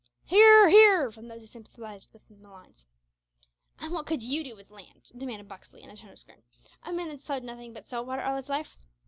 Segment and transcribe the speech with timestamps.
[0.25, 2.87] "Hear, hear!" from those who sympathised with Malines.
[3.77, 6.41] "An' what could you do with land?" demanded Buxley in a tone of scorn,
[6.81, 8.79] "a man that's ploughed nothing but salt water all his life."